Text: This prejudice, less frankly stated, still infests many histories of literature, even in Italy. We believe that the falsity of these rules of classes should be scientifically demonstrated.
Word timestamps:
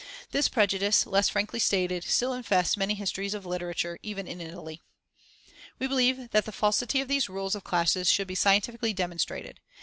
This 0.31 0.47
prejudice, 0.49 1.05
less 1.05 1.29
frankly 1.29 1.59
stated, 1.59 2.03
still 2.03 2.33
infests 2.33 2.75
many 2.75 2.95
histories 2.95 3.35
of 3.35 3.45
literature, 3.45 3.99
even 4.01 4.25
in 4.25 4.41
Italy. 4.41 4.81
We 5.77 5.85
believe 5.85 6.31
that 6.31 6.45
the 6.45 6.51
falsity 6.51 7.01
of 7.01 7.07
these 7.07 7.29
rules 7.29 7.53
of 7.53 7.63
classes 7.63 8.09
should 8.09 8.25
be 8.27 8.33
scientifically 8.33 8.93
demonstrated. 8.93 9.59